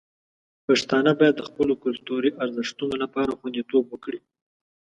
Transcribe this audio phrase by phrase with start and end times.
[0.67, 4.19] پښتانه باید د خپلو کلتوري ارزښتونو لپاره خوندیتوب وکړي.